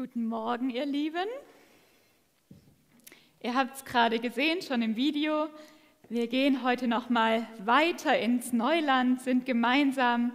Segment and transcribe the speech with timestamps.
[0.00, 1.26] Guten Morgen, ihr Lieben.
[3.42, 5.48] Ihr habt es gerade gesehen, schon im Video.
[6.08, 10.30] Wir gehen heute noch mal weiter ins Neuland, sind gemeinsam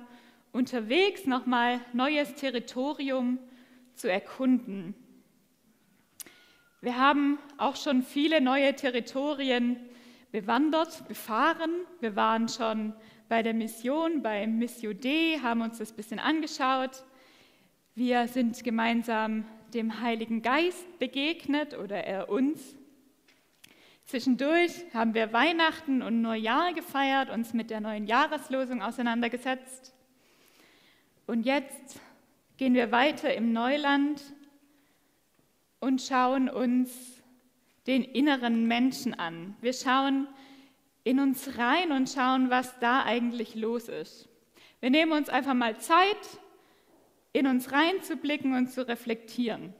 [0.51, 3.39] unterwegs, noch mal neues Territorium
[3.95, 4.95] zu erkunden.
[6.81, 9.77] Wir haben auch schon viele neue Territorien
[10.33, 11.71] bewandert, befahren.
[12.01, 12.93] Wir waren schon
[13.29, 17.05] bei der Mission, bei Missio D, haben uns das ein bisschen angeschaut.
[17.95, 19.45] Wir sind gemeinsam
[19.75, 22.75] dem Heiligen Geist begegnet oder er uns.
[24.05, 29.93] Zwischendurch haben wir Weihnachten und Neujahr gefeiert, uns mit der neuen Jahreslosung auseinandergesetzt.
[31.27, 31.99] Und jetzt
[32.57, 34.23] gehen wir weiter im Neuland
[35.79, 37.21] und schauen uns
[37.85, 39.55] den inneren Menschen an.
[39.61, 40.27] Wir schauen
[41.03, 44.27] in uns rein und schauen, was da eigentlich los ist.
[44.79, 46.17] Wir nehmen uns einfach mal Zeit,
[47.33, 49.73] in uns reinzublicken und zu reflektieren.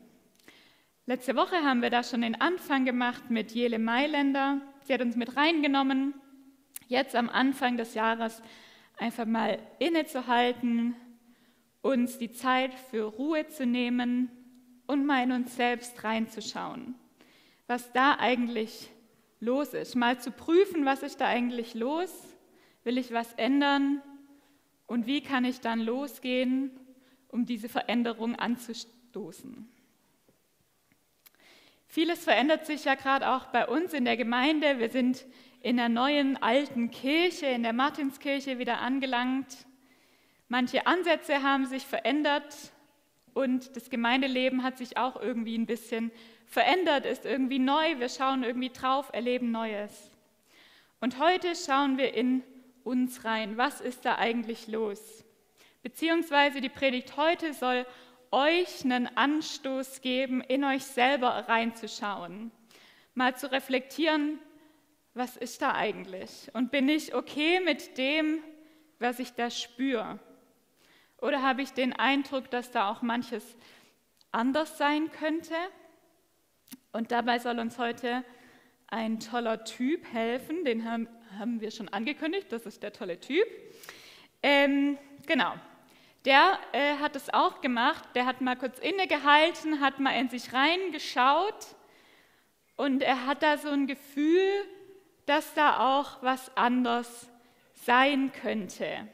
[1.06, 4.62] Letzte Woche haben wir da schon den Anfang gemacht mit Jele Mailänder.
[4.84, 6.14] Sie hat uns mit reingenommen,
[6.88, 8.42] jetzt am Anfang des Jahres
[8.98, 10.96] einfach mal innezuhalten,
[11.82, 14.32] uns die Zeit für Ruhe zu nehmen
[14.88, 16.96] und mal in uns selbst reinzuschauen,
[17.68, 18.90] was da eigentlich
[19.40, 19.96] los ist.
[19.96, 22.12] Mal zu prüfen, was ist da eigentlich los?
[22.84, 24.02] Will ich was ändern?
[24.88, 26.72] Und wie kann ich dann losgehen
[27.34, 29.68] um diese Veränderung anzustoßen.
[31.88, 34.80] Vieles verändert sich ja gerade auch bei uns in der Gemeinde.
[34.80, 35.26] Wir sind
[35.62, 39.68] in der neuen alten Kirche, in der Martinskirche wieder angelangt.
[40.48, 42.56] Manche Ansätze haben sich verändert
[43.34, 46.12] und das Gemeindeleben hat sich auch irgendwie ein bisschen
[46.46, 48.00] verändert, ist irgendwie neu.
[48.00, 50.12] Wir schauen irgendwie drauf, erleben Neues.
[51.00, 52.44] Und heute schauen wir in
[52.84, 53.58] uns rein.
[53.58, 55.23] Was ist da eigentlich los?
[55.84, 57.86] Beziehungsweise die Predigt heute soll
[58.32, 62.52] euch einen Anstoß geben, in euch selber reinzuschauen,
[63.14, 64.40] mal zu reflektieren,
[65.14, 66.50] was ist da eigentlich?
[66.54, 68.40] Und bin ich okay mit dem,
[68.98, 70.20] was ich da spüre?
[71.22, 73.44] Oder habe ich den Eindruck, dass da auch manches
[74.32, 75.54] anders sein könnte?
[76.94, 78.24] Und dabei soll uns heute
[78.88, 83.48] ein toller Typ helfen, den haben, wir schon angekündigt, das ist der tolle Typ.
[84.42, 85.54] Ähm, genau,
[86.26, 88.04] der äh, hat es auch gemacht.
[88.16, 91.76] Der hat mal kurz innegehalten, hat mal in sich reingeschaut
[92.76, 94.66] und er hat da so ein Gefühl,
[95.26, 97.30] dass da auch was anders
[97.74, 99.08] sein könnte.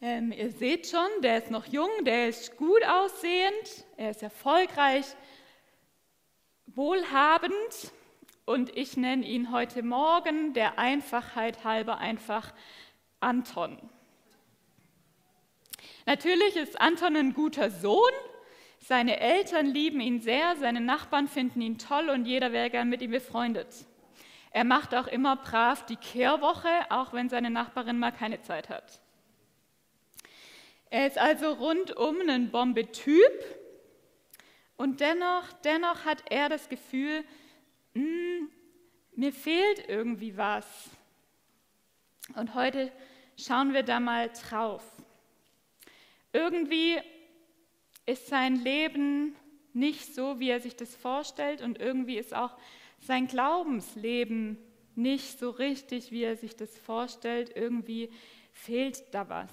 [0.00, 5.04] Ähm, ihr seht schon, der ist noch jung, der ist gut aussehend, er ist erfolgreich,
[6.66, 7.92] wohlhabend
[8.46, 12.54] und ich nenne ihn heute Morgen der Einfachheit halber einfach
[13.20, 13.78] Anton.
[16.06, 18.12] Natürlich ist Anton ein guter Sohn.
[18.78, 23.02] Seine Eltern lieben ihn sehr, seine Nachbarn finden ihn toll und jeder wäre gern mit
[23.02, 23.68] ihm befreundet.
[24.52, 29.00] Er macht auch immer brav die Kehrwoche, auch wenn seine Nachbarin mal keine Zeit hat.
[30.88, 33.44] Er ist also rundum ein Bombetyp
[34.76, 37.22] und dennoch, dennoch hat er das Gefühl,
[37.94, 38.50] hm,
[39.14, 40.66] mir fehlt irgendwie was.
[42.34, 42.90] Und heute
[43.36, 44.82] schauen wir da mal drauf.
[46.32, 46.98] Irgendwie
[48.06, 49.36] ist sein Leben
[49.72, 52.56] nicht so, wie er sich das vorstellt und irgendwie ist auch
[53.00, 54.58] sein Glaubensleben
[54.94, 57.52] nicht so richtig, wie er sich das vorstellt.
[57.54, 58.10] Irgendwie
[58.52, 59.50] fehlt da was.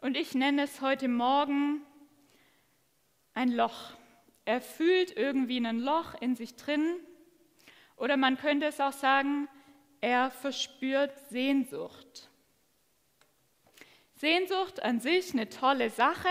[0.00, 1.82] Und ich nenne es heute Morgen
[3.34, 3.92] ein Loch.
[4.44, 6.96] Er fühlt irgendwie ein Loch in sich drin.
[7.96, 9.48] Oder man könnte es auch sagen,
[10.00, 12.29] er verspürt Sehnsucht.
[14.20, 16.28] Sehnsucht an sich eine tolle Sache.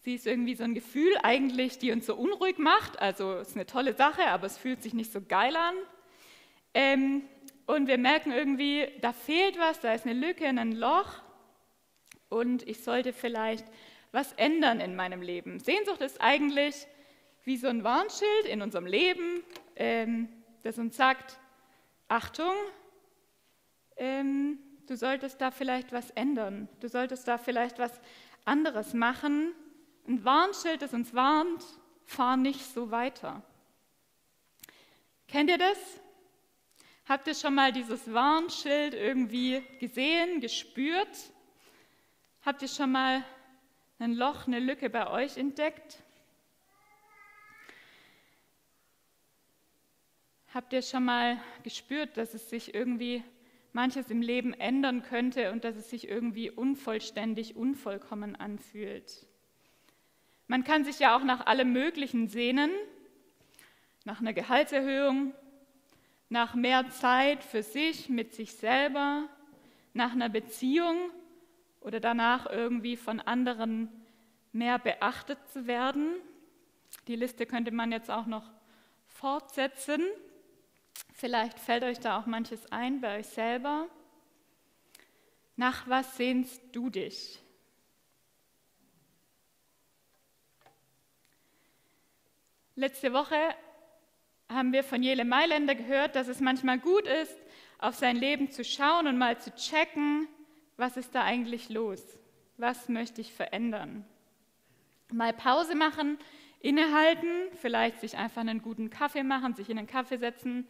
[0.00, 3.00] Sie ist irgendwie so ein Gefühl eigentlich, die uns so unruhig macht.
[3.00, 5.74] Also es ist eine tolle Sache, aber es fühlt sich nicht so geil an.
[6.74, 7.22] Ähm,
[7.64, 11.22] und wir merken irgendwie, da fehlt was, da ist eine Lücke, ein Loch.
[12.28, 13.64] Und ich sollte vielleicht
[14.12, 15.58] was ändern in meinem Leben.
[15.58, 16.86] Sehnsucht ist eigentlich
[17.44, 19.42] wie so ein Warnschild in unserem Leben,
[19.74, 20.28] ähm,
[20.64, 21.38] das uns sagt,
[22.08, 22.52] Achtung,
[23.96, 24.58] ähm,
[24.90, 28.00] du solltest da vielleicht was ändern, du solltest da vielleicht was
[28.44, 29.54] anderes machen.
[30.08, 31.62] Ein Warnschild, das uns warnt,
[32.06, 33.40] fahr nicht so weiter.
[35.28, 35.78] Kennt ihr das?
[37.06, 41.30] Habt ihr schon mal dieses Warnschild irgendwie gesehen, gespürt?
[42.44, 43.24] Habt ihr schon mal
[44.00, 46.02] ein Loch, eine Lücke bei euch entdeckt?
[50.52, 53.22] Habt ihr schon mal gespürt, dass es sich irgendwie
[53.72, 59.26] manches im Leben ändern könnte und dass es sich irgendwie unvollständig, unvollkommen anfühlt.
[60.46, 62.70] Man kann sich ja auch nach allem Möglichen sehnen,
[64.04, 65.32] nach einer Gehaltserhöhung,
[66.28, 69.28] nach mehr Zeit für sich, mit sich selber,
[69.92, 70.96] nach einer Beziehung
[71.80, 73.88] oder danach irgendwie von anderen
[74.52, 76.14] mehr beachtet zu werden.
[77.06, 78.50] Die Liste könnte man jetzt auch noch
[79.06, 80.02] fortsetzen.
[81.14, 83.88] Vielleicht fällt euch da auch manches ein bei euch selber.
[85.56, 87.38] Nach was sehnst du dich?
[92.74, 93.36] Letzte Woche
[94.48, 97.36] haben wir von Jele Mailänder gehört, dass es manchmal gut ist,
[97.78, 100.28] auf sein Leben zu schauen und mal zu checken,
[100.78, 102.02] was ist da eigentlich los?
[102.56, 104.06] Was möchte ich verändern?
[105.12, 106.18] Mal Pause machen,
[106.60, 110.66] innehalten, vielleicht sich einfach einen guten Kaffee machen, sich in einen Kaffee setzen,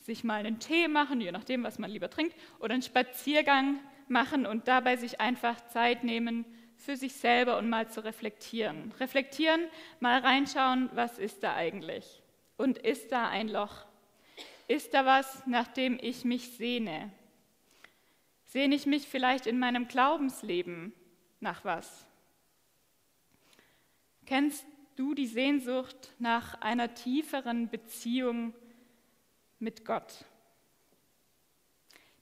[0.00, 4.46] sich mal einen Tee machen, je nachdem, was man lieber trinkt, oder einen Spaziergang machen
[4.46, 6.44] und dabei sich einfach Zeit nehmen
[6.76, 8.92] für sich selber und mal zu reflektieren.
[8.98, 9.60] Reflektieren,
[10.00, 12.22] mal reinschauen, was ist da eigentlich?
[12.56, 13.84] Und ist da ein Loch?
[14.66, 17.10] Ist da was, nach dem ich mich sehne?
[18.46, 20.92] Sehne ich mich vielleicht in meinem Glaubensleben
[21.40, 22.06] nach was?
[24.26, 24.64] Kennst
[24.96, 28.54] du die Sehnsucht nach einer tieferen Beziehung
[29.60, 30.24] mit Gott?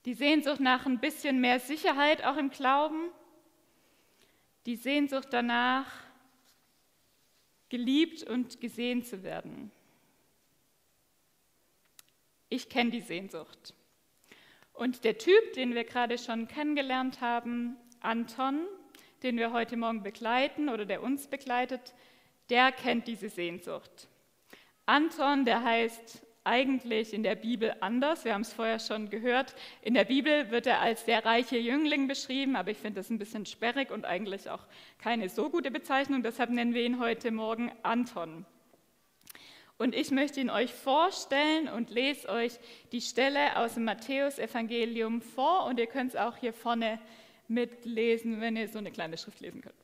[0.05, 3.11] Die Sehnsucht nach ein bisschen mehr Sicherheit auch im Glauben?
[4.67, 5.91] Die Sehnsucht danach,
[7.69, 9.71] geliebt und gesehen zu werden?
[12.49, 13.75] Ich kenne die Sehnsucht.
[14.73, 18.67] Und der Typ, den wir gerade schon kennengelernt haben, Anton,
[19.23, 21.95] den wir heute Morgen begleiten oder der uns begleitet,
[22.49, 24.09] der kennt diese Sehnsucht.
[24.87, 28.25] Anton, der heißt eigentlich in der Bibel anders.
[28.25, 29.55] Wir haben es vorher schon gehört.
[29.83, 33.19] In der Bibel wird er als der reiche Jüngling beschrieben, aber ich finde das ein
[33.19, 34.67] bisschen sperrig und eigentlich auch
[34.99, 36.23] keine so gute Bezeichnung.
[36.23, 38.47] Deshalb nennen wir ihn heute Morgen Anton.
[39.77, 42.59] Und ich möchte ihn euch vorstellen und lese euch
[42.93, 46.99] die Stelle aus dem Matthäusevangelium vor und ihr könnt es auch hier vorne
[47.47, 49.75] mitlesen, wenn ihr so eine kleine Schrift lesen könnt.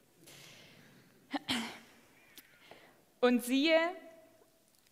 [3.20, 3.78] Und siehe,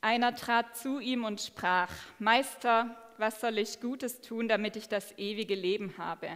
[0.02, 5.16] einer trat zu ihm und sprach, Meister, was soll ich Gutes tun, damit ich das
[5.16, 6.28] ewige Leben habe?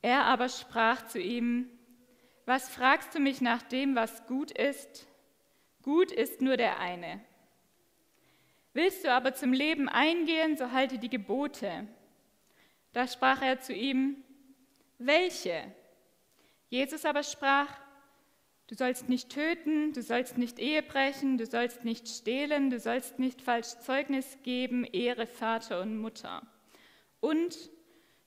[0.00, 1.68] Er aber sprach zu ihm,
[2.46, 5.06] was fragst du mich nach dem, was gut ist?
[5.82, 7.20] Gut ist nur der eine.
[8.74, 11.86] Willst du aber zum Leben eingehen, so halte die Gebote.
[12.92, 14.22] Da sprach er zu ihm,
[14.98, 15.72] welche?
[16.68, 17.68] Jesus aber sprach,
[18.74, 23.20] du sollst nicht töten, du sollst nicht Ehe brechen, du sollst nicht stehlen, du sollst
[23.20, 26.42] nicht falsch Zeugnis geben, Ehre Vater und Mutter.
[27.20, 27.56] Und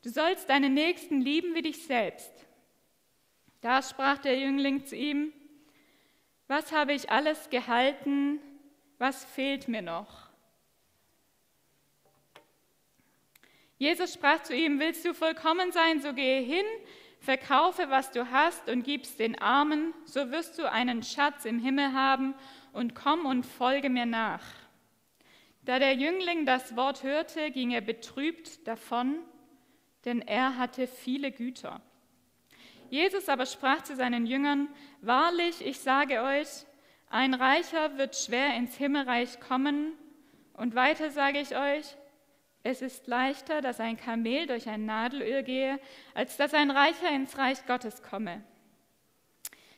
[0.03, 2.31] du sollst deinen Nächsten lieben wie dich selbst.
[3.59, 5.33] Da sprach der Jüngling zu ihm,
[6.47, 8.39] was habe ich alles gehalten?
[8.99, 10.29] Was fehlt mir noch?
[13.77, 16.65] Jesus sprach zu ihm, willst du vollkommen sein, so gehe hin,
[17.19, 21.93] verkaufe, was du hast und gib's den Armen, so wirst du einen Schatz im Himmel
[21.93, 22.35] haben
[22.73, 24.43] und komm und folge mir nach.
[25.63, 29.19] Da der Jüngling das Wort hörte, ging er betrübt davon,
[30.05, 31.81] denn er hatte viele Güter.
[32.89, 34.69] Jesus aber sprach zu seinen Jüngern,
[35.01, 36.47] Wahrlich, ich sage euch,
[37.09, 39.93] ein Reicher wird schwer ins Himmelreich kommen.
[40.53, 41.85] Und weiter sage ich euch,
[42.63, 45.79] es ist leichter, dass ein Kamel durch ein Nadelöhr gehe,
[46.13, 48.43] als dass ein Reicher ins Reich Gottes komme.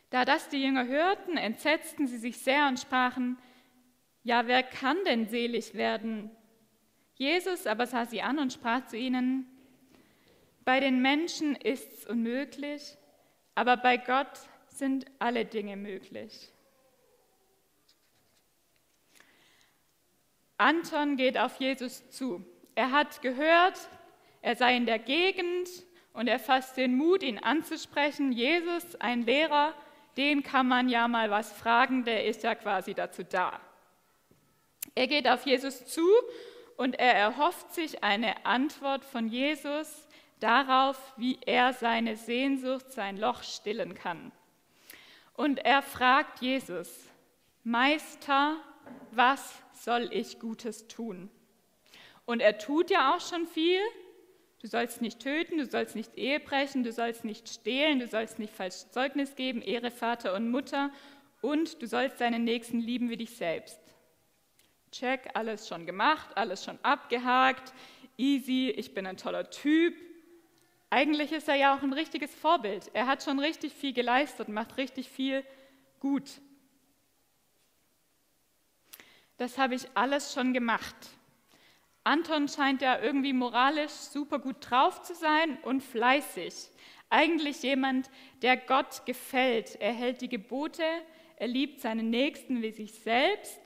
[0.09, 3.37] Da das die Jünger hörten, entsetzten sie sich sehr und sprachen,
[4.23, 6.31] ja, wer kann denn selig werden?
[7.15, 9.45] Jesus aber sah sie an und sprach zu ihnen,
[10.65, 12.97] bei den Menschen ist's unmöglich,
[13.55, 16.51] aber bei Gott sind alle Dinge möglich.
[20.57, 22.45] Anton geht auf Jesus zu.
[22.79, 23.77] Er hat gehört,
[24.41, 25.67] er sei in der Gegend
[26.13, 28.31] und er fasst den Mut, ihn anzusprechen.
[28.31, 29.73] Jesus, ein Lehrer,
[30.15, 33.59] den kann man ja mal was fragen, der ist ja quasi dazu da.
[34.95, 36.07] Er geht auf Jesus zu
[36.77, 40.07] und er erhofft sich eine Antwort von Jesus,
[40.39, 44.31] darauf, wie er seine Sehnsucht, sein Loch stillen kann.
[45.33, 47.09] Und er fragt Jesus,
[47.65, 48.55] Meister,
[49.11, 51.29] was soll ich Gutes tun?
[52.29, 53.79] Und er tut ja auch schon viel.
[54.61, 58.37] Du sollst nicht töten, du sollst nicht Ehe brechen, du sollst nicht stehlen, du sollst
[58.37, 60.91] nicht falsch Zeugnis geben, Ehre Vater und Mutter
[61.41, 63.79] und du sollst deinen Nächsten lieben wie dich selbst.
[64.91, 67.73] Check, alles schon gemacht, alles schon abgehakt,
[68.15, 69.95] easy, ich bin ein toller Typ,
[70.91, 72.91] eigentlich ist er ja auch ein richtiges Vorbild.
[72.93, 75.43] Er hat schon richtig viel geleistet, macht richtig viel
[75.99, 76.29] gut.
[79.37, 80.95] Das habe ich alles schon gemacht.
[82.09, 86.55] Anton scheint ja irgendwie moralisch super gut drauf zu sein und fleißig.
[87.11, 88.09] Eigentlich jemand,
[88.41, 89.75] der Gott gefällt.
[89.79, 90.83] Er hält die Gebote,
[91.35, 93.61] er liebt seinen Nächsten wie sich selbst.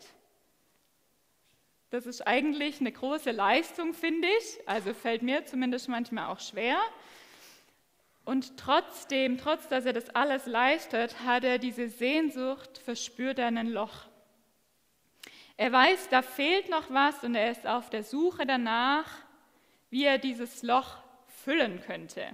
[1.89, 4.67] Das ist eigentlich eine große Leistung, finde ich.
[4.67, 6.77] Also fällt mir zumindest manchmal auch schwer.
[8.25, 13.67] Und trotzdem, trotz dass er das alles leistet, hat er diese Sehnsucht, verspürt er ein
[13.67, 14.07] Loch.
[15.57, 19.09] Er weiß, da fehlt noch was und er ist auf der Suche danach,
[19.89, 22.25] wie er dieses Loch füllen könnte.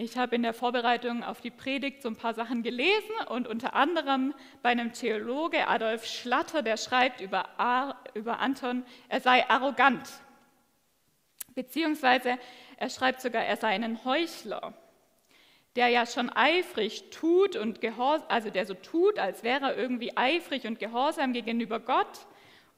[0.00, 3.74] Ich habe in der Vorbereitung auf die Predigt so ein paar Sachen gelesen und unter
[3.74, 10.08] anderem bei einem Theologe, Adolf Schlatter, der schreibt über, Ar über Anton, er sei arrogant.
[11.54, 12.38] Beziehungsweise
[12.76, 14.72] er schreibt sogar, er sei ein Heuchler,
[15.76, 20.16] der ja schon eifrig tut und gehorsam, also der so tut, als wäre er irgendwie
[20.16, 22.26] eifrig und gehorsam gegenüber Gott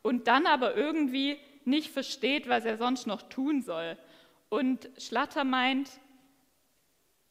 [0.02, 3.96] und dann aber irgendwie nicht versteht, was er sonst noch tun soll.
[4.48, 5.90] Und Schlatter meint,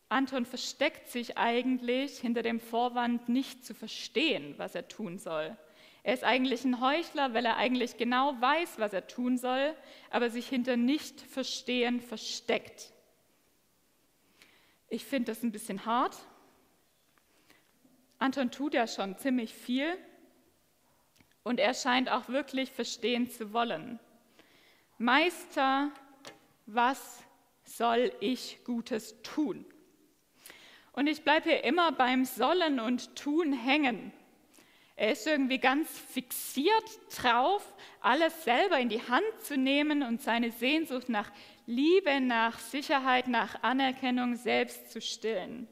[0.08, 5.56] Anton versteckt sich eigentlich hinter dem Vorwand, nicht zu verstehen, was er tun soll.
[6.02, 9.76] Er ist eigentlich ein Heuchler, weil er eigentlich genau weiß, was er tun soll,
[10.10, 12.92] aber sich hinter Nicht-Verstehen versteckt.
[14.90, 16.18] Ich finde das ein bisschen hart.
[18.18, 19.96] Anton tut ja schon ziemlich viel
[21.44, 24.00] und er scheint auch wirklich verstehen zu wollen.
[24.98, 25.92] Meister,
[26.66, 27.24] was
[27.64, 29.64] soll ich Gutes tun?
[30.92, 34.12] Und ich bleibe hier immer beim Sollen und Tun hängen.
[34.96, 36.84] Er ist irgendwie ganz fixiert
[37.16, 37.64] drauf,
[38.02, 41.32] alles selber in die Hand zu nehmen und seine Sehnsucht nach
[41.70, 45.68] Liebe, nach Sicherheit, nach Anerkennung selbst zu stillen.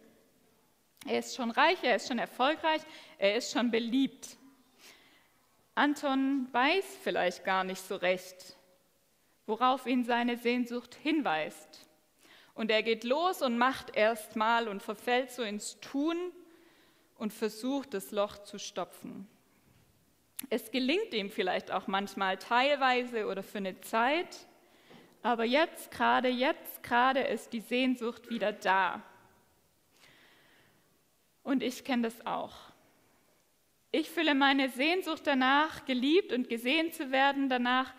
[1.08, 2.84] Er ist schon reich, er ist schon erfolgreich,
[3.18, 4.38] er ist schon beliebt.
[5.74, 8.58] Anton weiß vielleicht gar nicht so recht,
[9.48, 11.90] worauf ihn seine Sehnsucht hinweist.
[12.54, 16.32] Und er geht los und macht erstmal und verfällt so ins Tun
[17.16, 19.28] und versucht, das Loch zu stopfen.
[20.52, 24.47] Es gelingt ihm vielleicht auch manchmal teilweise oder für eine Zeit,
[25.28, 29.02] aber jetzt gerade, jetzt gerade ist die Sehnsucht wieder da.
[31.44, 32.56] Und ich kenne das auch.
[33.92, 37.94] Ich fühle meine Sehnsucht danach, geliebt und gesehen zu werden, danach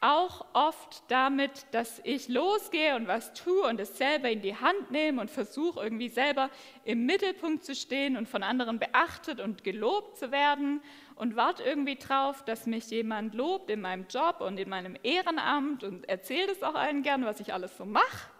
[0.00, 4.90] auch oft damit, dass ich losgehe und was tue und es selber in die Hand
[4.90, 6.48] nehme und versuche irgendwie selber
[6.84, 10.80] im Mittelpunkt zu stehen und von anderen beachtet und gelobt zu werden
[11.16, 15.84] und warte irgendwie drauf, dass mich jemand lobt in meinem Job und in meinem Ehrenamt
[15.84, 18.30] und erzählt es auch allen gern, was ich alles so mache,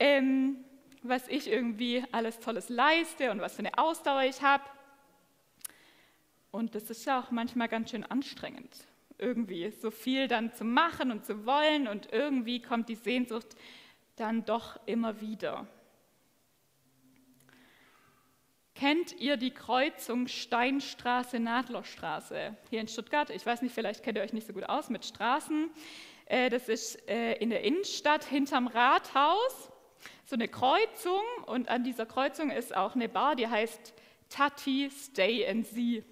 [0.00, 0.56] ähm,
[1.02, 4.64] was ich irgendwie alles Tolles leiste und was für eine Ausdauer ich habe.
[6.50, 8.89] Und das ist ja auch manchmal ganz schön anstrengend
[9.20, 13.56] irgendwie so viel dann zu machen und zu wollen und irgendwie kommt die Sehnsucht
[14.16, 15.66] dann doch immer wieder.
[18.74, 23.28] Kennt ihr die Kreuzung Steinstraße-Nadlerstraße hier in Stuttgart?
[23.30, 25.68] Ich weiß nicht, vielleicht kennt ihr euch nicht so gut aus mit Straßen.
[26.24, 29.70] Äh, das ist äh, in der Innenstadt hinterm Rathaus,
[30.24, 33.92] so eine Kreuzung und an dieser Kreuzung ist auch eine Bar, die heißt
[34.30, 36.02] Tati Stay and See.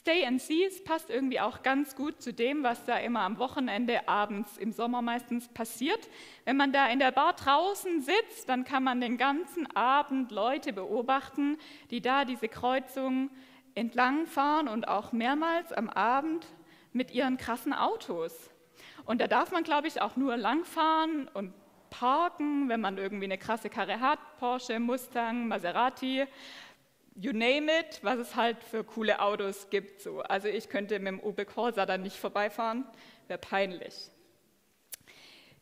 [0.00, 4.08] Stay and Seas passt irgendwie auch ganz gut zu dem, was da immer am Wochenende,
[4.08, 6.08] abends, im Sommer meistens passiert.
[6.46, 10.72] Wenn man da in der Bar draußen sitzt, dann kann man den ganzen Abend Leute
[10.72, 11.58] beobachten,
[11.90, 13.28] die da diese Kreuzung
[13.74, 16.46] entlangfahren und auch mehrmals am Abend
[16.94, 18.50] mit ihren krassen Autos.
[19.04, 21.52] Und da darf man, glaube ich, auch nur langfahren und
[21.90, 26.26] parken, wenn man irgendwie eine krasse Karre hat, Porsche, Mustang, Maserati
[27.20, 30.00] you name it, was es halt für coole Autos gibt.
[30.00, 30.20] So.
[30.22, 32.84] Also ich könnte mit dem Opel Corsa da nicht vorbeifahren,
[33.28, 34.10] wäre peinlich.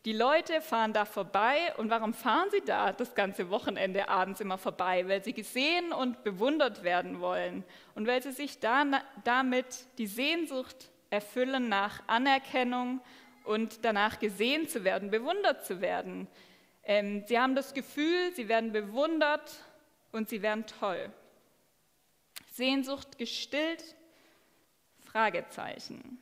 [0.05, 4.57] Die Leute fahren da vorbei und warum fahren sie da das ganze Wochenende abends immer
[4.57, 5.05] vorbei?
[5.09, 8.85] Weil sie gesehen und bewundert werden wollen und weil sie sich da,
[9.25, 9.65] damit
[9.97, 13.01] die Sehnsucht erfüllen nach Anerkennung
[13.43, 16.27] und danach gesehen zu werden, bewundert zu werden.
[16.83, 19.51] Ähm, sie haben das Gefühl, sie werden bewundert
[20.13, 21.11] und sie werden toll.
[22.59, 23.95] Sehnsucht gestillt?
[24.99, 26.19] Fragezeichen.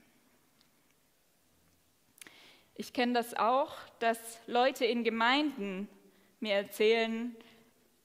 [2.75, 5.89] Ich kenne das auch, dass Leute in Gemeinden
[6.39, 7.35] mir erzählen,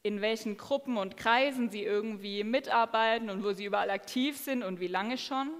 [0.03, 4.81] in welchen Gruppen und Kreisen sie irgendwie mitarbeiten und wo sie überall aktiv sind und
[4.81, 5.51] wie lange schon.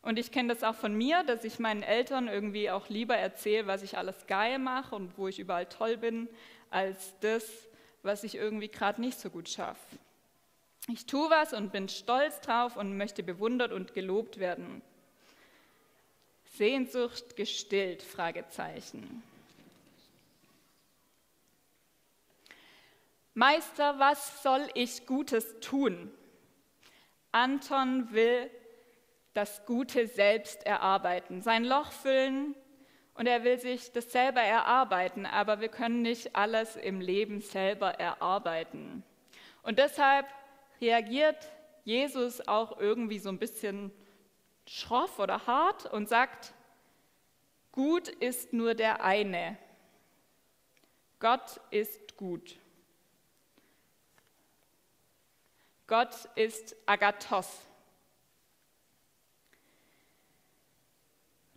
[0.00, 3.66] Und ich kenne das auch von mir, dass ich meinen Eltern irgendwie auch lieber erzähle,
[3.66, 6.30] was ich alles geil mache und wo ich überall toll bin,
[6.70, 7.44] als das,
[8.02, 9.98] was ich irgendwie gerade nicht so gut schaffe.
[10.88, 14.82] Ich tue was und bin stolz drauf und möchte bewundert und gelobt werden.
[16.44, 18.02] Sehnsucht gestillt?
[18.02, 19.22] Fragezeichen.
[23.34, 26.10] Meister, was soll ich Gutes tun?
[27.30, 28.50] Anton will
[29.32, 32.54] das Gute selbst erarbeiten, sein Loch füllen
[33.14, 37.94] und er will sich das selber erarbeiten, aber wir können nicht alles im Leben selber
[37.94, 39.02] erarbeiten.
[39.62, 40.26] Und deshalb
[40.82, 41.48] reagiert
[41.84, 43.90] Jesus auch irgendwie so ein bisschen
[44.66, 46.52] schroff oder hart und sagt,
[47.70, 49.56] gut ist nur der eine.
[51.18, 52.58] Gott ist gut.
[55.86, 57.60] Gott ist Agathos.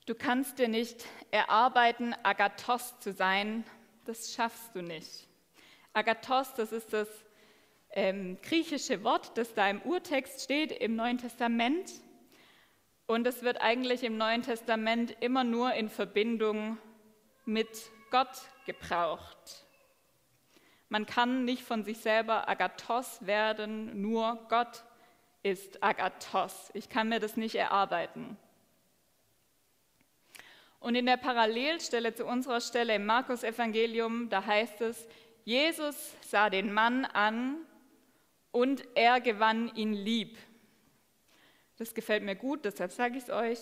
[0.05, 3.65] Du kannst dir nicht erarbeiten, Agathos zu sein.
[4.05, 5.27] Das schaffst du nicht.
[5.93, 7.24] Agathos, das ist das
[7.95, 11.91] ähm, griechische Wort, das da im Urtext steht im Neuen Testament.
[13.07, 16.77] Und es wird eigentlich im Neuen Testament immer nur in Verbindung
[17.45, 17.69] mit
[18.11, 19.65] Gott gebraucht.
[20.89, 24.83] Man kann nicht von sich selber Agathos werden, nur Gott
[25.43, 26.71] ist Agathos.
[26.73, 28.37] Ich kann mir das nicht erarbeiten.
[30.79, 35.07] Und in der Parallelstelle zu unserer Stelle im Markus Evangelium, da heißt es,
[35.43, 37.57] Jesus sah den Mann an
[38.55, 40.37] und er gewann ihn lieb.
[41.77, 43.59] Das gefällt mir gut, deshalb sage ich es euch.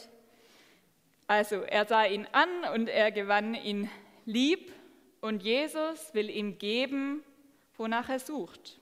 [1.26, 3.90] Also er sah ihn an und er gewann ihn
[4.26, 4.72] lieb
[5.20, 7.24] und Jesus will ihm geben,
[7.76, 8.80] wonach er sucht.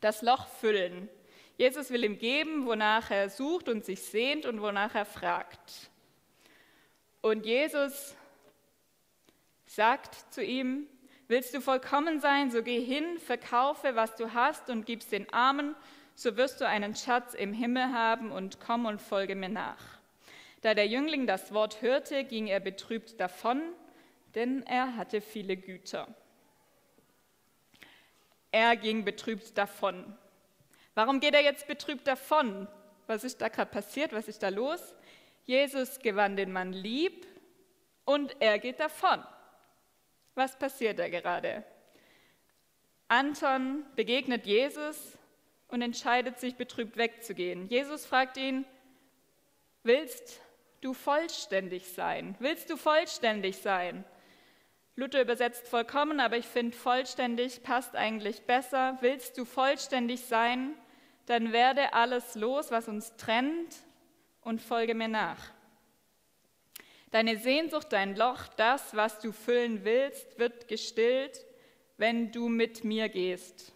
[0.00, 1.10] Das Loch füllen.
[1.58, 5.90] Jesus will ihm geben, wonach er sucht und sich sehnt und wonach er fragt.
[7.20, 8.16] Und Jesus
[9.66, 10.86] sagt zu ihm,
[11.32, 15.74] willst du vollkommen sein, so geh hin, verkaufe, was du hast und gib's den Armen,
[16.14, 19.82] so wirst du einen Schatz im Himmel haben und komm und folge mir nach.
[20.60, 23.60] Da der Jüngling das Wort hörte, ging er betrübt davon
[24.34, 26.08] denn er hatte viele Güter.
[28.50, 30.16] Er ging betrübt davon.
[30.94, 32.68] Warum geht er jetzt betrübt davon?
[33.06, 34.12] Was ist da gerade passiert?
[34.12, 34.94] Was ist da los?
[35.44, 37.26] Jesus gewann den Mann lieb
[38.04, 39.22] und er geht davon.
[40.34, 41.64] Was passiert da gerade?
[43.08, 45.18] Anton begegnet Jesus
[45.68, 47.68] und entscheidet sich betrübt wegzugehen.
[47.68, 48.64] Jesus fragt ihn,
[49.82, 50.40] willst
[50.80, 52.34] du vollständig sein?
[52.38, 54.04] Willst du vollständig sein?
[54.96, 58.98] Luther übersetzt vollkommen, aber ich finde vollständig passt eigentlich besser.
[59.00, 60.74] Willst du vollständig sein,
[61.26, 63.76] dann werde alles los, was uns trennt
[64.42, 65.38] und folge mir nach.
[67.12, 71.44] Deine Sehnsucht, dein Loch, das, was du füllen willst, wird gestillt,
[71.98, 73.72] wenn du mit mir gehst.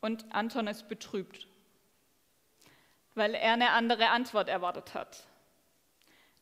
[0.00, 1.46] Und Anton ist betrübt,
[3.14, 5.26] weil er eine andere Antwort erwartet hat.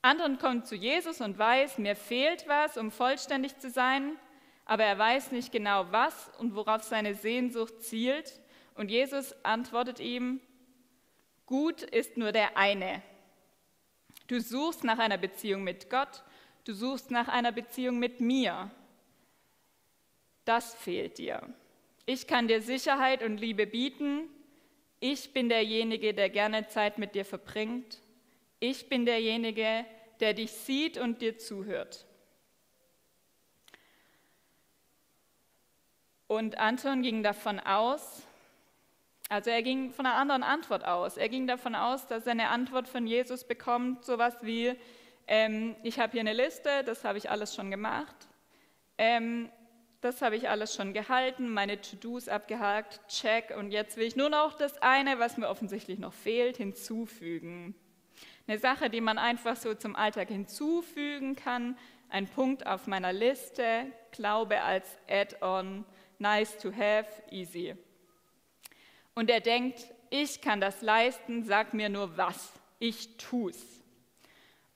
[0.02, 4.16] Anton kommt zu Jesus und weiß, mir fehlt was, um vollständig zu sein,
[4.66, 8.38] aber er weiß nicht genau was und worauf seine Sehnsucht zielt.
[8.76, 10.40] Und Jesus antwortet ihm,
[11.44, 13.02] gut ist nur der eine.
[14.28, 16.22] Du suchst nach einer Beziehung mit Gott,
[16.64, 18.70] du suchst nach einer Beziehung mit mir.
[20.44, 21.42] Das fehlt dir.
[22.06, 24.28] Ich kann dir Sicherheit und Liebe bieten.
[25.00, 28.00] Ich bin derjenige, der gerne Zeit mit dir verbringt.
[28.60, 29.84] Ich bin derjenige,
[30.20, 32.06] der dich sieht und dir zuhört.
[36.26, 38.22] Und Anton ging davon aus,
[39.28, 41.16] also er ging von einer anderen Antwort aus.
[41.16, 44.74] Er ging davon aus, dass er eine Antwort von Jesus bekommt, sowas wie,
[45.26, 48.16] ähm, ich habe hier eine Liste, das habe ich alles schon gemacht,
[48.96, 49.50] ähm,
[50.00, 54.30] das habe ich alles schon gehalten, meine To-Dos abgehakt, check, und jetzt will ich nur
[54.30, 57.74] noch das eine, was mir offensichtlich noch fehlt, hinzufügen.
[58.46, 61.76] Eine Sache, die man einfach so zum Alltag hinzufügen kann.
[62.08, 65.84] Ein Punkt auf meiner Liste, Glaube als Add-on,
[66.18, 67.76] nice to have, easy.
[69.18, 73.61] Und er denkt, ich kann das leisten, sag mir nur was, ich tu's.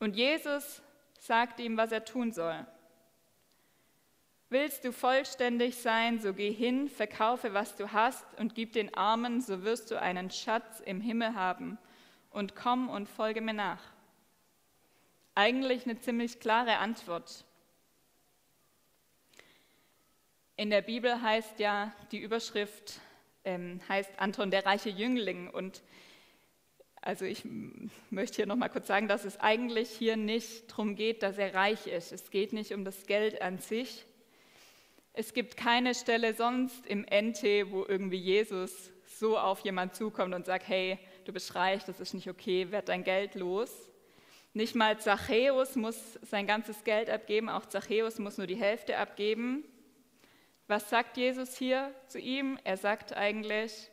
[0.00, 0.82] Und Jesus
[1.20, 2.66] sagt ihm, was er tun soll.
[4.48, 9.40] Willst du vollständig sein, so geh hin, verkaufe, was du hast und gib den Armen,
[9.40, 11.78] so wirst du einen Schatz im Himmel haben
[12.30, 13.92] und komm und folge mir nach.
[15.36, 17.44] Eigentlich eine ziemlich klare Antwort.
[20.56, 23.00] In der Bibel heißt ja, die Überschrift
[23.44, 25.48] ähm, heißt Anton der reiche Jüngling.
[25.48, 25.82] Und
[27.00, 27.44] also ich
[28.10, 31.86] möchte hier nochmal kurz sagen, dass es eigentlich hier nicht darum geht, dass er reich
[31.86, 32.12] ist.
[32.12, 34.04] Es geht nicht um das Geld an sich.
[35.12, 40.46] Es gibt keine Stelle sonst im NT, wo irgendwie Jesus so auf jemand zukommt und
[40.46, 43.70] sagt, hey, du bist reich, das ist nicht okay, werd dein Geld los.
[44.54, 49.64] Nicht mal Zachäus muss sein ganzes Geld abgeben, auch Zachäus muss nur die Hälfte abgeben.
[50.72, 52.58] Was sagt Jesus hier zu ihm?
[52.64, 53.90] Er sagt eigentlich,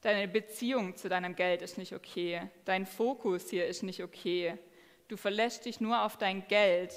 [0.00, 4.56] deine Beziehung zu deinem Geld ist nicht okay, dein Fokus hier ist nicht okay,
[5.08, 6.94] du verlässt dich nur auf dein Geld.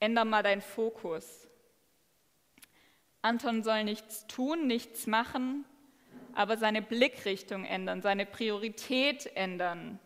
[0.00, 1.46] Änder mal deinen Fokus.
[3.20, 5.64] Anton soll nichts tun, nichts machen,
[6.34, 10.00] aber seine Blickrichtung ändern, seine Priorität ändern,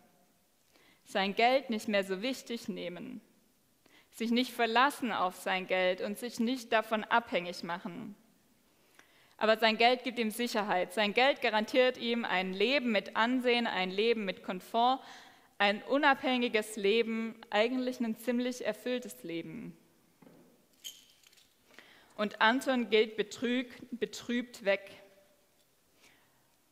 [1.03, 3.21] sein Geld nicht mehr so wichtig nehmen,
[4.17, 8.15] sich nicht verlassen auf sein Geld und sich nicht davon abhängig machen.
[9.37, 10.91] Aber sein Geld gibt ihm Sicherheit.
[10.91, 14.99] Sein Geld garantiert ihm ein Leben mit Ansehen, ein Leben mit Komfort,
[15.59, 19.77] ein unabhängiges Leben, eigentlich ein ziemlich erfülltes Leben.
[22.15, 24.89] Und Anton gilt betrügt, betrübt weg.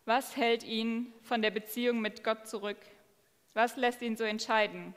[0.05, 2.79] Was hält ihn von der Beziehung mit Gott zurück?
[3.53, 4.95] Was lässt ihn so entscheiden?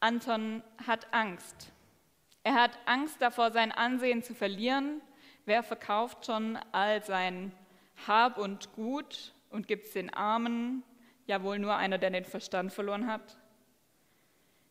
[0.00, 1.72] Anton hat Angst.
[2.44, 5.00] Er hat Angst davor, sein Ansehen zu verlieren.
[5.44, 7.52] Wer verkauft schon all sein
[8.06, 10.82] Hab und Gut und gibt es den Armen?
[11.26, 13.36] Ja, wohl nur einer, der den Verstand verloren hat.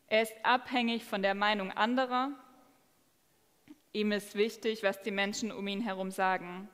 [0.06, 2.32] Er ist abhängig von der Meinung anderer
[3.92, 6.68] Ihm ist wichtig, was die Menschen um ihn herum sagen.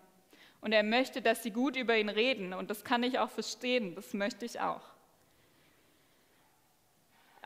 [0.61, 2.53] Und er möchte, dass sie gut über ihn reden.
[2.53, 4.94] Und das kann ich auch verstehen, das möchte ich auch.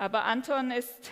[0.00, 1.10] Aber Anton ist,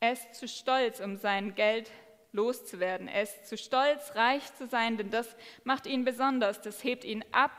[0.00, 1.92] ist zu stolz, um sein Geld
[2.32, 3.06] loszuwerden.
[3.06, 6.60] Er ist zu stolz, reich zu sein, denn das macht ihn besonders.
[6.60, 7.52] Das hebt ihn ab,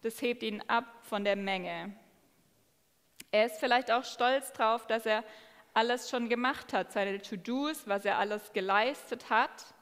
[0.00, 1.94] das hebt ihn ab von der Menge.
[3.32, 5.24] Er ist vielleicht auch stolz darauf, dass er
[5.74, 9.74] alles schon gemacht hat, seine To-Dos, was er alles geleistet hat,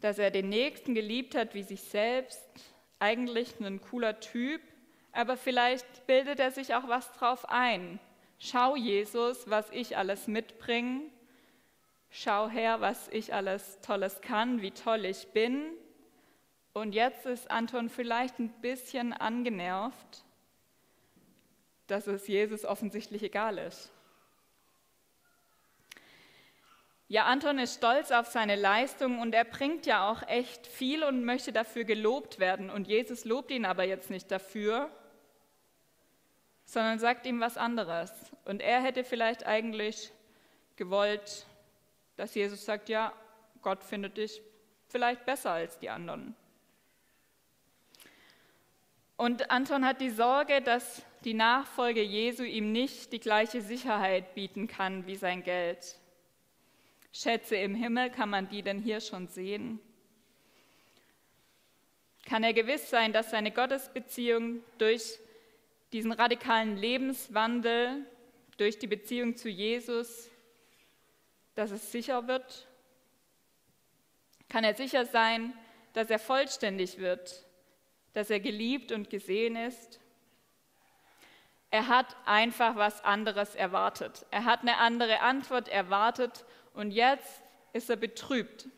[0.00, 2.48] dass er den Nächsten geliebt hat wie sich selbst,
[2.98, 4.62] eigentlich ein cooler Typ,
[5.12, 8.00] aber vielleicht bildet er sich auch was drauf ein.
[8.38, 11.02] Schau Jesus, was ich alles mitbringe.
[12.10, 15.72] Schau her, was ich alles Tolles kann, wie toll ich bin.
[16.72, 20.24] Und jetzt ist Anton vielleicht ein bisschen angenervt,
[21.88, 23.90] dass es Jesus offensichtlich egal ist.
[27.10, 31.24] Ja, Anton ist stolz auf seine Leistung und er bringt ja auch echt viel und
[31.24, 32.68] möchte dafür gelobt werden.
[32.68, 34.90] Und Jesus lobt ihn aber jetzt nicht dafür,
[36.68, 38.12] sondern sagt ihm was anderes.
[38.44, 40.12] Und er hätte vielleicht eigentlich
[40.76, 41.46] gewollt,
[42.16, 43.14] dass Jesus sagt, ja,
[43.62, 44.42] Gott findet dich
[44.86, 46.36] vielleicht besser als die anderen.
[49.16, 54.68] Und Anton hat die Sorge, dass die Nachfolge Jesu ihm nicht die gleiche Sicherheit bieten
[54.68, 55.96] kann wie sein Geld.
[57.12, 59.80] Schätze im Himmel, kann man die denn hier schon sehen?
[62.26, 65.18] Kann er gewiss sein, dass seine Gottesbeziehung durch
[65.92, 68.06] diesen radikalen Lebenswandel,
[68.58, 70.28] durch die Beziehung zu Jesus,
[71.54, 72.68] dass es sicher wird?
[74.48, 75.54] Kann er sicher sein,
[75.94, 77.44] dass er vollständig wird,
[78.12, 80.00] dass er geliebt und gesehen ist?
[81.70, 84.26] Er hat einfach was anderes erwartet.
[84.30, 88.68] Er hat eine andere Antwort erwartet und jetzt ist er betrübt.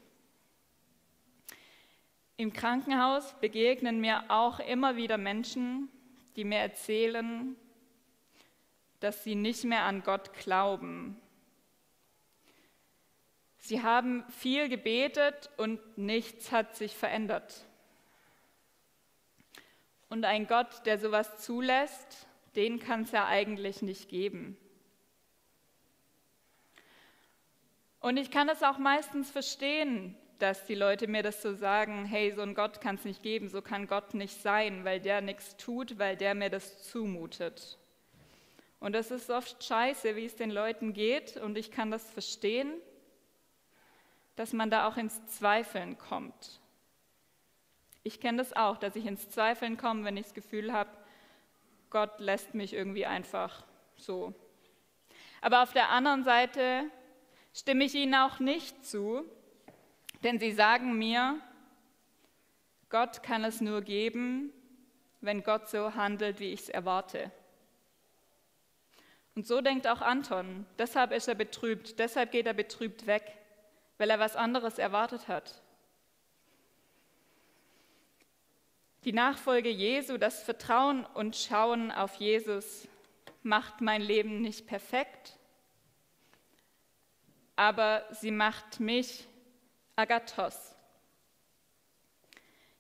[2.37, 5.89] Im Krankenhaus begegnen mir auch immer wieder Menschen,
[6.37, 7.57] die mir erzählen,
[9.01, 11.21] dass sie nicht mehr an Gott glauben.
[13.59, 17.67] Sie haben viel gebetet und nichts hat sich verändert.
[20.09, 24.57] Und ein Gott, der sowas zulässt, den kann es ja eigentlich nicht geben.
[28.01, 32.33] Und ich kann es auch meistens verstehen, dass die Leute mir das so sagen, hey,
[32.33, 35.57] so ein Gott kann es nicht geben, so kann Gott nicht sein, weil der nichts
[35.57, 37.79] tut, weil der mir das zumutet.
[38.81, 42.73] Und das ist oft scheiße, wie es den Leuten geht, und ich kann das verstehen,
[44.37, 46.61] dass man da auch ins Zweifeln kommt.
[48.03, 50.91] Ich kenne das auch, dass ich ins Zweifeln komme, wenn ich das Gefühl habe,
[51.91, 53.65] Gott lässt mich irgendwie einfach
[53.97, 54.33] so.
[55.43, 56.85] Aber auf der anderen Seite
[57.53, 59.25] stimme ich ihnen auch nicht zu,
[60.23, 61.41] denn sie sagen mir,
[62.89, 64.53] Gott kann es nur geben,
[65.21, 67.31] wenn Gott so handelt, wie ich es erwarte.
[69.35, 70.67] Und so denkt auch Anton.
[70.79, 73.37] Deshalb ist er betrübt, deshalb geht er betrübt weg,
[73.99, 75.63] weil er was anderes erwartet hat.
[79.05, 82.87] Die Nachfolge Jesu, das Vertrauen und Schauen auf Jesus
[83.43, 85.39] macht mein Leben nicht perfekt,
[87.57, 89.27] aber sie macht mich
[90.01, 90.75] Agathos.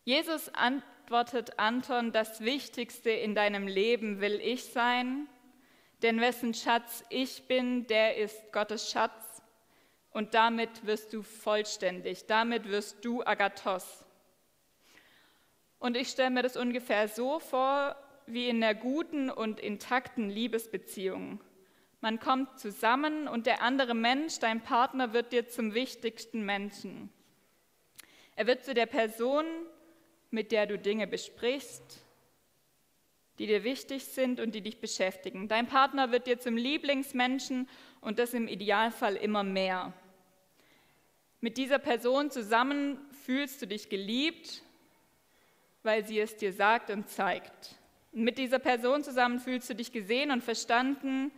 [0.04, 5.28] Jesus antwortet Anton, das Wichtigste in deinem Leben will ich sein,
[6.00, 9.42] denn wessen Schatz ich bin, der ist Gottes Schatz
[10.12, 14.06] und damit wirst du vollständig, damit wirst du Agathos.
[15.78, 21.40] Und ich stelle mir das ungefähr so vor, wie in einer guten und intakten Liebesbeziehung.
[22.00, 27.10] Man kommt zusammen und der andere Mensch, dein Partner, wird dir zum wichtigsten Menschen.
[28.36, 29.44] Er wird zu der Person,
[30.30, 32.04] mit der du Dinge besprichst,
[33.38, 35.48] die dir wichtig sind und die dich beschäftigen.
[35.48, 37.68] Dein Partner wird dir zum Lieblingsmenschen
[38.00, 39.92] und das im Idealfall immer mehr.
[41.40, 44.62] Mit dieser Person zusammen fühlst du dich geliebt,
[45.82, 47.78] weil sie es dir sagt und zeigt.
[48.12, 51.30] Und mit dieser Person zusammen fühlst du dich gesehen und verstanden,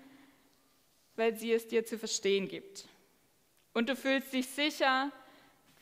[1.16, 2.86] weil sie es dir zu verstehen gibt.
[3.72, 5.10] Und du fühlst dich sicher,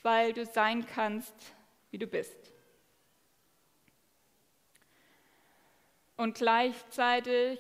[0.03, 1.35] weil du sein kannst,
[1.91, 2.53] wie du bist.
[6.17, 7.59] Und gleichzeitig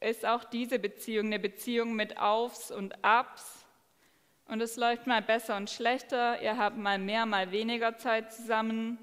[0.00, 3.66] ist auch diese Beziehung eine Beziehung mit Aufs und Abs.
[4.46, 6.40] Und es läuft mal besser und schlechter.
[6.42, 8.98] Ihr habt mal mehr, mal weniger Zeit zusammen.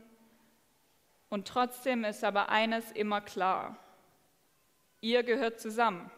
[1.30, 3.78] Und trotzdem ist aber eines immer klar.
[5.02, 6.10] Ihr gehört zusammen.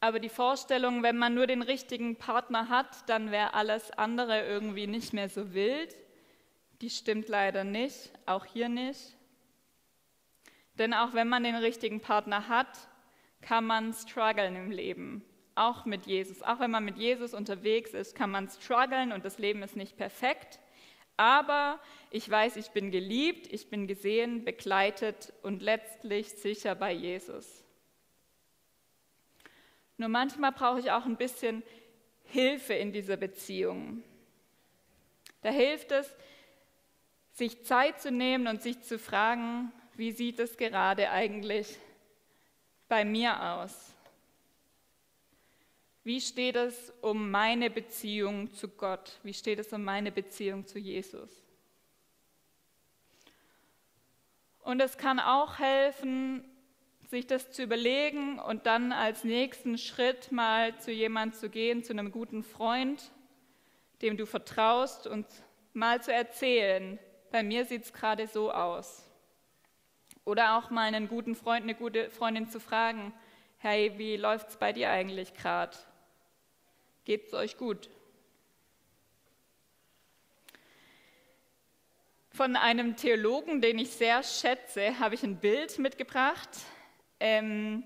[0.00, 4.86] Aber die Vorstellung, wenn man nur den richtigen Partner hat, dann wäre alles andere irgendwie
[4.86, 5.96] nicht mehr so wild,
[6.80, 9.16] die stimmt leider nicht, auch hier nicht.
[10.74, 12.68] Denn auch wenn man den richtigen Partner hat,
[13.40, 15.24] kann man strugglen im Leben,
[15.56, 16.42] auch mit Jesus.
[16.42, 19.96] Auch wenn man mit Jesus unterwegs ist, kann man strugglen und das Leben ist nicht
[19.96, 20.60] perfekt.
[21.16, 21.80] Aber
[22.12, 27.57] ich weiß, ich bin geliebt, ich bin gesehen, begleitet und letztlich sicher bei Jesus.
[29.98, 31.62] Nur manchmal brauche ich auch ein bisschen
[32.24, 34.02] Hilfe in dieser Beziehung.
[35.42, 36.14] Da hilft es,
[37.32, 41.78] sich Zeit zu nehmen und sich zu fragen, wie sieht es gerade eigentlich
[42.88, 43.94] bei mir aus?
[46.04, 49.18] Wie steht es um meine Beziehung zu Gott?
[49.22, 51.30] Wie steht es um meine Beziehung zu Jesus?
[54.60, 56.44] Und es kann auch helfen,
[57.08, 61.94] sich das zu überlegen und dann als nächsten Schritt mal zu jemand zu gehen, zu
[61.94, 63.10] einem guten Freund,
[64.02, 65.26] dem du vertraust und
[65.72, 66.98] mal zu erzählen,
[67.32, 69.04] bei mir sieht es gerade so aus.
[70.24, 73.14] Oder auch mal einen guten Freund, eine gute Freundin zu fragen,
[73.56, 75.76] hey, wie läuft es bei dir eigentlich gerade?
[77.04, 77.88] Geht es euch gut?
[82.30, 86.50] Von einem Theologen, den ich sehr schätze, habe ich ein Bild mitgebracht.
[87.20, 87.84] Ähm,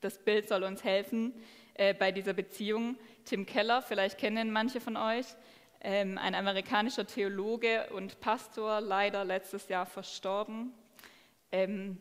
[0.00, 1.32] das Bild soll uns helfen
[1.74, 2.96] äh, bei dieser Beziehung.
[3.24, 5.26] Tim Keller, vielleicht kennen manche von euch,
[5.80, 10.72] ähm, ein amerikanischer Theologe und Pastor, leider letztes Jahr verstorben.
[11.52, 11.98] Ähm,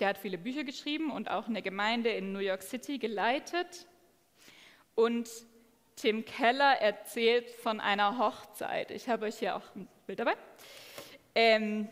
[0.00, 3.86] der hat viele Bücher geschrieben und auch eine Gemeinde in New York City geleitet.
[4.94, 5.28] Und
[5.96, 8.90] Tim Keller erzählt von einer Hochzeit.
[8.90, 10.34] Ich habe euch hier auch ein Bild dabei.
[11.34, 11.88] Ähm,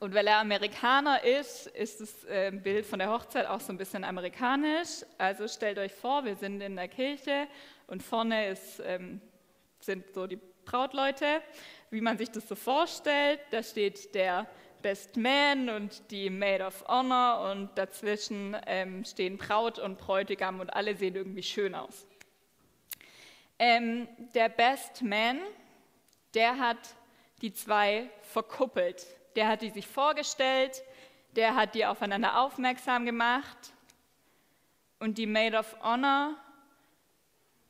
[0.00, 3.78] und weil er Amerikaner ist, ist das äh, Bild von der Hochzeit auch so ein
[3.78, 5.04] bisschen amerikanisch.
[5.18, 7.48] Also stellt euch vor, wir sind in der Kirche
[7.88, 9.20] und vorne ist, ähm,
[9.80, 11.42] sind so die Brautleute,
[11.90, 13.40] wie man sich das so vorstellt.
[13.50, 14.46] Da steht der
[14.82, 20.70] Best Man und die Maid of Honor und dazwischen ähm, stehen Braut und Bräutigam und
[20.70, 22.06] alle sehen irgendwie schön aus.
[23.58, 25.40] Ähm, der Best Man,
[26.34, 26.78] der hat
[27.42, 30.82] die zwei verkuppelt der hat die sich vorgestellt,
[31.36, 33.72] der hat die aufeinander aufmerksam gemacht
[34.98, 36.34] und die Maid of Honor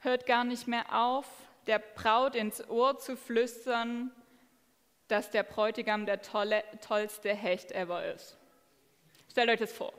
[0.00, 1.26] hört gar nicht mehr auf,
[1.66, 4.10] der Braut ins Ohr zu flüstern,
[5.08, 8.38] dass der Bräutigam der tolle, tollste Hecht ever ist.
[9.30, 9.92] Stellt euch das vor.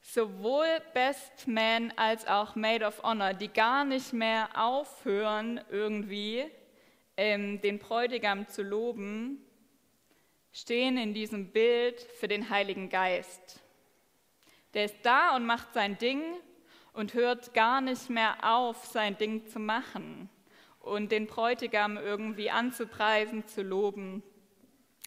[0.00, 6.50] Sowohl Best Man als auch Maid of Honor, die gar nicht mehr aufhören, irgendwie
[7.18, 9.44] ähm, den Bräutigam zu loben,
[10.52, 13.60] stehen in diesem Bild für den Heiligen Geist.
[14.72, 16.22] Der ist da und macht sein Ding
[16.92, 20.30] und hört gar nicht mehr auf, sein Ding zu machen
[20.78, 24.22] und den Bräutigam irgendwie anzupreisen, zu loben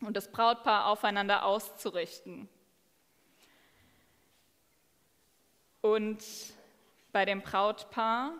[0.02, 2.50] und das Brautpaar aufeinander auszurichten.
[5.80, 6.22] Und
[7.14, 8.34] bei dem Brautpaar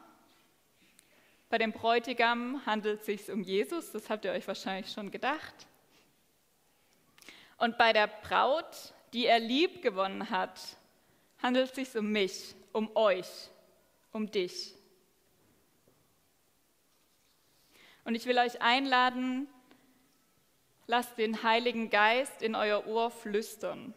[1.52, 5.54] bei dem Bräutigam handelt es sich um Jesus, das habt ihr euch wahrscheinlich schon gedacht.
[7.58, 10.60] Und bei der Braut, die er lieb gewonnen hat,
[11.44, 13.28] handelt es sich um mich, um euch,
[14.14, 14.74] um dich.
[18.06, 19.48] Und ich will euch einladen,
[20.88, 23.94] lasst den Heiligen Geist in euer Ohr flüstern.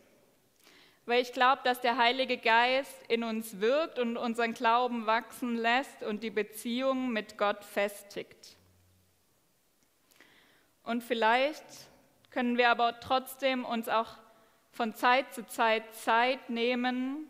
[1.07, 6.03] Weil ich glaube, dass der Heilige Geist in uns wirkt und unseren Glauben wachsen lässt
[6.03, 8.57] und die Beziehung mit Gott festigt.
[10.83, 11.65] Und vielleicht
[12.31, 14.17] können wir aber trotzdem uns auch
[14.73, 17.29] von Zeit zu Zeit Zeit nehmen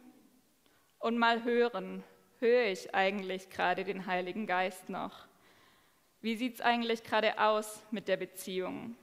[0.99, 2.03] und mal hören,
[2.39, 5.27] höre ich eigentlich gerade den Heiligen Geist noch?
[6.23, 8.97] Wie sieht es eigentlich gerade aus mit der Beziehung?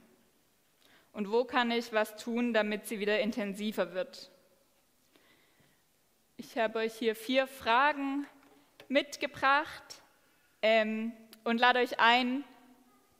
[1.12, 4.31] Und wo kann ich was tun, damit sie wieder intensiver wird?
[6.36, 8.26] Ich habe euch hier vier Fragen
[8.88, 10.02] mitgebracht
[10.62, 11.12] ähm,
[11.44, 12.44] und lade euch ein,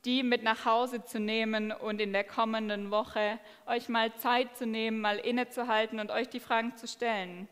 [0.05, 4.65] die mit nach Hause zu nehmen und in der kommenden Woche euch mal Zeit zu
[4.65, 7.47] nehmen, mal innezuhalten und euch die Fragen zu stellen.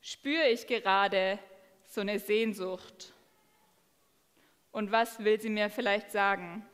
[0.00, 1.38] Spüre ich gerade
[1.86, 3.14] so eine Sehnsucht?
[4.72, 6.66] Und was will sie mir vielleicht sagen?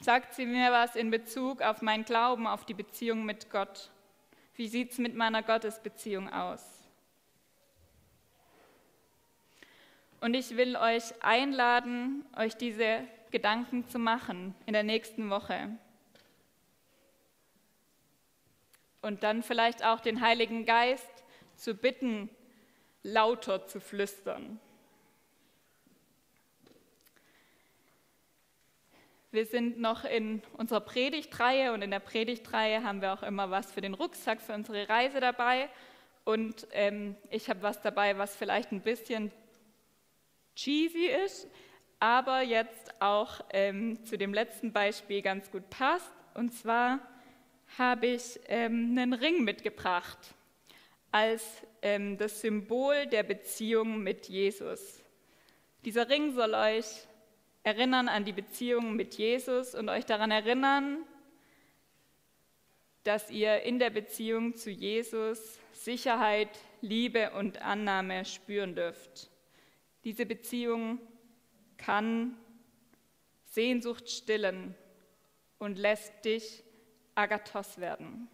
[0.00, 3.90] Sagt sie mir was in Bezug auf meinen Glauben, auf die Beziehung mit Gott?
[4.60, 6.62] Wie sieht es mit meiner Gottesbeziehung aus?
[10.20, 15.70] Und ich will euch einladen, euch diese Gedanken zu machen in der nächsten Woche.
[19.00, 21.24] Und dann vielleicht auch den Heiligen Geist
[21.56, 22.28] zu bitten,
[23.02, 24.60] lauter zu flüstern.
[29.32, 33.70] Wir sind noch in unserer Predigtreihe und in der Predigtreihe haben wir auch immer was
[33.70, 35.68] für den Rucksack, für unsere Reise dabei.
[36.24, 39.30] Und ähm, ich habe was dabei, was vielleicht ein bisschen
[40.56, 41.46] cheesy ist,
[42.00, 46.10] aber jetzt auch ähm, zu dem letzten Beispiel ganz gut passt.
[46.34, 46.98] Und zwar
[47.78, 50.34] habe ich ähm, einen Ring mitgebracht
[51.12, 51.44] als
[51.82, 55.04] ähm, das Symbol der Beziehung mit Jesus.
[55.84, 57.06] Dieser Ring soll euch
[57.62, 61.04] erinnern an die Beziehung mit Jesus und euch daran erinnern,
[63.04, 66.50] dass ihr in der Beziehung zu Jesus Sicherheit,
[66.82, 69.30] Liebe und Annahme spüren dürft.
[70.04, 70.98] Diese Beziehung
[71.76, 72.36] kann
[73.46, 74.74] Sehnsucht stillen
[75.58, 76.62] und lässt dich
[77.14, 78.28] Agathos werden.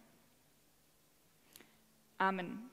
[2.17, 2.69] Amen.